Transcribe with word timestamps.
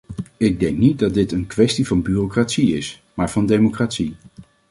Ik 0.37 0.59
denk 0.59 0.77
niet 0.77 0.99
dat 0.99 1.13
dit 1.13 1.31
een 1.31 1.47
kwestie 1.47 1.87
van 1.87 2.01
bureaucratie 2.01 2.75
is, 2.77 3.03
maar 3.13 3.29
van 3.31 3.45
democratie. 3.45 4.15